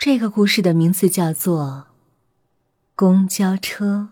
[0.00, 1.88] 这个故事的名字叫做
[2.94, 4.08] 《公交车》。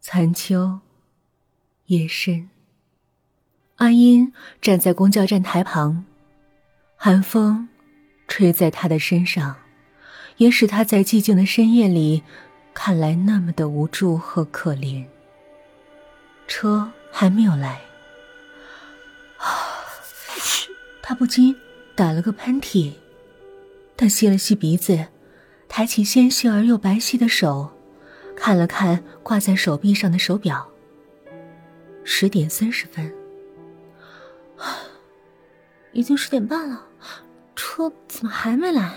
[0.00, 0.78] 残秋，
[1.86, 2.48] 夜深。
[3.78, 4.32] 阿音
[4.62, 6.04] 站在公交站台旁，
[6.94, 7.68] 寒风
[8.28, 9.56] 吹在她的身上，
[10.36, 12.22] 也使她在寂静的深夜里
[12.72, 15.04] 看来那么的无助和可怜。
[16.46, 17.80] 车还没有来，
[19.38, 19.82] 啊！
[21.02, 21.56] 她不禁。
[21.96, 22.92] 打了个喷嚏，
[23.96, 25.06] 他吸了吸鼻子，
[25.66, 27.70] 抬起纤细而又白皙的手，
[28.36, 30.68] 看了看挂在手臂上的手表。
[32.04, 33.10] 十点三十分，
[35.92, 36.86] 已经十点半了，
[37.56, 38.92] 车怎么还没来？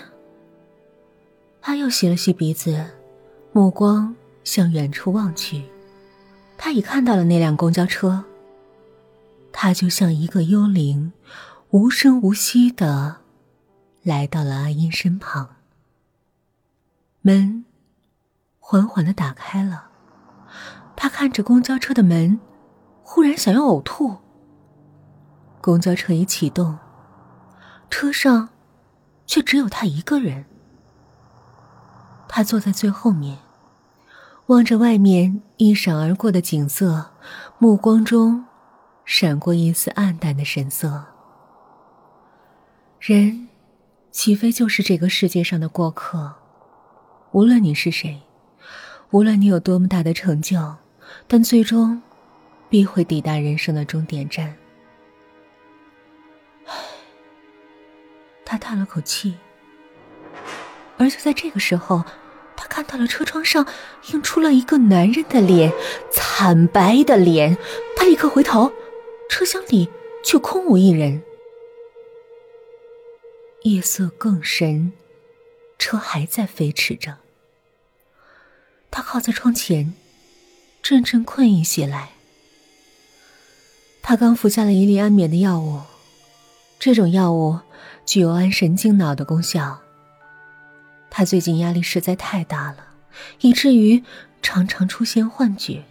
[1.61, 2.85] 他又吸了吸鼻子，
[3.53, 5.63] 目光向远处望去，
[6.57, 8.25] 他已看到了那辆公交车。
[9.53, 11.13] 他就像一个幽灵。
[11.71, 13.17] 无声无息的
[14.01, 15.57] 来到了阿英身旁，
[17.21, 17.63] 门
[18.57, 19.89] 缓缓的打开了。
[20.95, 22.39] 他看着公交车的门，
[23.03, 24.17] 忽然想要呕吐。
[25.61, 26.79] 公交车已启动，
[27.91, 28.49] 车上
[29.27, 30.45] 却只有他一个人。
[32.27, 33.37] 他坐在最后面，
[34.47, 37.11] 望着外面一闪而过的景色，
[37.59, 38.47] 目光中
[39.05, 41.05] 闪过一丝暗淡的神色。
[42.99, 43.47] 人，
[44.11, 46.35] 岂非就是这个世界上的过客？
[47.31, 48.21] 无论你是谁，
[49.11, 50.75] 无论你有多么大的成就，
[51.25, 52.01] 但最终
[52.69, 54.53] 必会抵达人生的终点站。
[58.43, 59.35] 他叹了口气，
[60.97, 62.03] 而就在这个时候，
[62.57, 63.65] 他看到了车窗上
[64.11, 65.71] 映出了一个男人的脸，
[66.11, 67.57] 惨白的脸。
[67.95, 68.69] 他立刻回头，
[69.29, 69.87] 车厢里
[70.21, 71.23] 却空无一人。
[73.63, 74.93] 夜色更深，
[75.77, 77.17] 车还在飞驰着。
[78.89, 79.93] 他靠在窗前，
[80.81, 82.11] 阵阵困意袭来。
[84.01, 85.81] 他刚服下了一粒安眠的药物，
[86.79, 87.59] 这种药物
[88.05, 89.81] 具有安神静脑的功效。
[91.09, 92.87] 他最近压力实在太大了，
[93.41, 94.03] 以至于
[94.41, 95.83] 常常出现幻觉。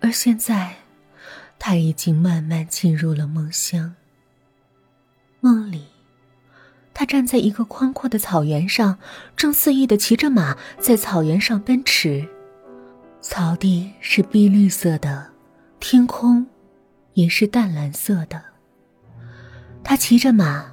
[0.00, 0.76] 而现在，
[1.58, 3.96] 他已经慢慢进入了梦乡。
[5.40, 5.86] 梦里。
[7.10, 8.96] 站在一个宽阔的草原上，
[9.36, 12.24] 正肆意的骑着马在草原上奔驰。
[13.20, 15.26] 草地是碧绿色的，
[15.80, 16.46] 天空
[17.14, 18.40] 也是淡蓝色的。
[19.82, 20.66] 他骑着马，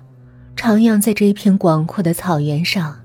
[0.56, 3.00] 徜徉在这一片广阔的草原上，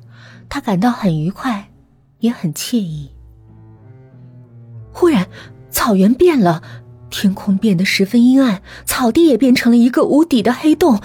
[0.51, 1.71] 他感到很愉快，
[2.19, 3.11] 也很惬意。
[4.93, 5.27] 忽然，
[5.71, 6.63] 草原变了，
[7.09, 11.01] 天空变得十分阴暗，草地也变成了一个无底的黑洞。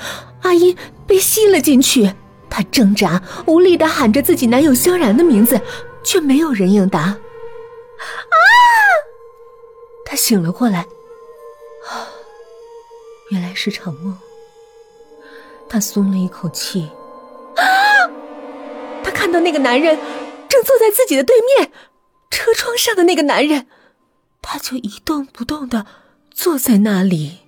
[0.47, 0.75] 阿音。
[1.05, 2.11] 被吸了进去，
[2.49, 5.61] 她挣扎无力的喊着自己男友萧然的名字，
[6.03, 6.99] 却没有人应答。
[6.99, 7.17] 啊！
[10.05, 10.79] 她醒了过来，
[11.87, 12.11] 啊，
[13.31, 14.17] 原来是场梦。
[15.69, 16.89] 她松了一口气。
[17.55, 17.63] 啊！
[19.01, 19.97] 她看到那个男人
[20.49, 21.71] 正坐在自己的对面，
[22.29, 23.67] 车窗上的那个男人，
[24.41, 25.85] 他就一动不动的
[26.31, 27.46] 坐在那里。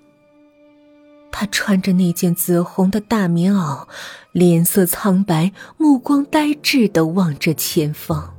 [1.32, 3.88] 他穿着那件紫红的大棉袄，
[4.32, 8.36] 脸色苍白，目光呆滞的望着前方。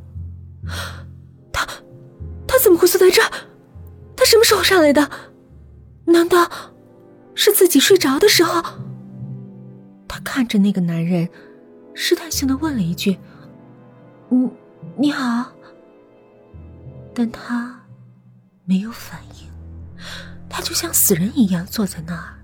[1.52, 1.66] 他，
[2.46, 3.30] 他怎么会坐在这儿？
[4.16, 5.10] 他什么时候上来的？
[6.06, 6.50] 难道
[7.34, 8.62] 是自己睡着的时候？
[10.06, 11.28] 他看着那个男人，
[11.94, 13.16] 试探性的问了一句
[14.30, 14.50] ：“嗯，
[14.96, 15.52] 你好。”
[17.14, 17.80] 但他
[18.64, 19.48] 没有反应，
[20.48, 22.39] 他就像死人一样坐在那儿。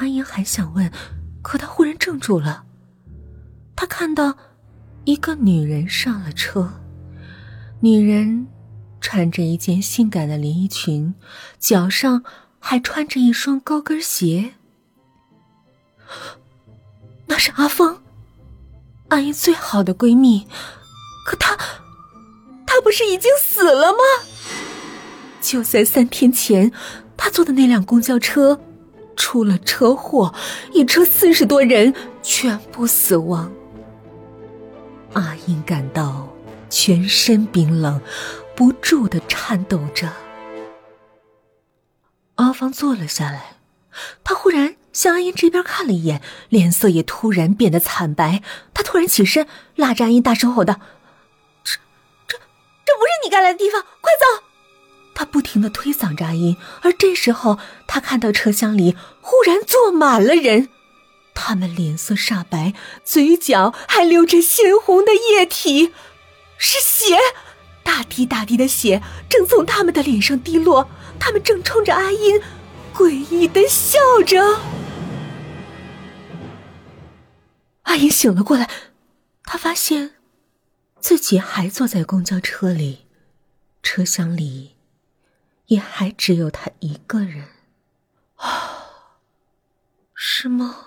[0.00, 0.90] 阿英还想问，
[1.42, 2.64] 可他忽然怔住了。
[3.76, 4.34] 他看到
[5.04, 6.72] 一个女人上了车，
[7.80, 8.48] 女人
[8.98, 11.14] 穿着一件性感的连衣裙，
[11.58, 12.24] 脚上
[12.58, 14.54] 还穿着一双高跟鞋。
[17.26, 18.02] 那是阿芳，
[19.08, 20.48] 阿英最好的闺蜜。
[21.26, 21.54] 可她，
[22.66, 23.98] 她不是已经死了吗？
[25.42, 26.72] 就在三天前，
[27.18, 28.58] 她坐的那辆公交车。
[29.20, 30.34] 出了车祸，
[30.72, 33.52] 一车四十多人全部死亡。
[35.12, 36.26] 阿英感到
[36.70, 38.00] 全身冰冷，
[38.56, 40.08] 不住的颤抖着。
[42.36, 43.56] 阿芳坐了下来，
[44.24, 48.42] 他忽然向阿英这边看了一眼，脸色也突然变得惨白。
[48.72, 49.46] 他突然起身，
[49.76, 50.80] 拉着阿英大声吼道
[51.62, 51.78] ：“这、
[52.26, 54.44] 这、这不是你该来的地方，快走！”
[55.20, 60.70] 他不停的推搡着阿音，而这时候他看到车厢里忽然坐满了人，
[61.34, 62.72] 他们脸色煞白，
[63.04, 65.92] 嘴角还流着鲜红的液体，
[66.56, 67.18] 是血，
[67.82, 70.88] 大滴大滴的血正从他们的脸上滴落。
[71.18, 72.40] 他们正冲着阿音
[72.94, 74.58] 诡异的笑着。
[77.82, 78.70] 阿英醒了过来，
[79.44, 80.12] 她发现
[80.98, 83.00] 自己还坐在公交车里，
[83.82, 84.76] 车厢里
[85.70, 87.46] 也还只有他一个人。
[88.36, 89.14] 啊，
[90.14, 90.86] 是吗？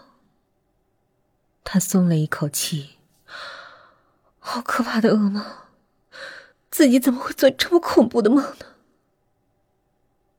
[1.63, 2.97] 他松了一口气。
[4.39, 5.41] 好可怕的噩梦！
[6.69, 8.65] 自己怎么会做这么恐怖的梦呢？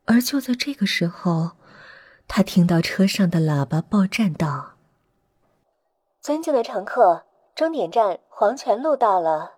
[0.05, 1.53] 而就在这个时候，
[2.29, 4.75] 他听到车上的喇叭报站道
[6.21, 7.25] ：“尊敬的乘客，
[7.55, 9.55] 终点站黄泉路到了，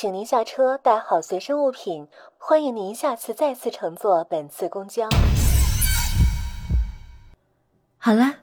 [0.00, 2.06] 请您下车带好随身物品，
[2.38, 5.08] 欢迎您下次再次乘坐本次公交。”
[7.98, 8.36] 好了，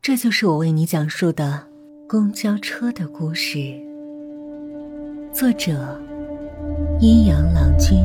[0.00, 1.66] 这就是我为你讲述的
[2.08, 3.58] 公交车的故事。
[5.32, 6.00] 作者：
[7.00, 7.98] 阴阳郎君。